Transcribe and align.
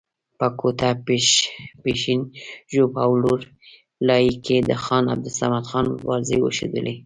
په 0.39 0.47
کوټه، 0.59 0.89
پښین، 1.83 2.21
ژوب 2.73 2.91
او 3.03 3.11
لور 3.21 3.41
لایي 4.07 4.33
کې 4.45 4.57
د 4.69 4.71
خان 4.83 5.03
عبدالصمد 5.13 5.65
خان 5.69 5.85
مبارزې 5.93 6.37
وښودلې. 6.39 6.95